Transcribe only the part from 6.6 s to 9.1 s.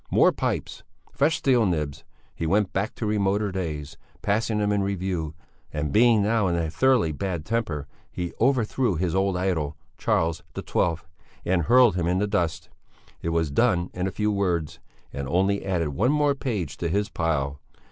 thoroughly bad temper, he overthrew